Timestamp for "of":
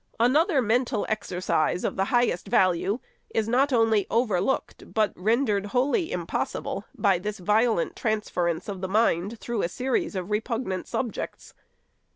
1.83-1.95, 8.67-8.81, 10.15-10.31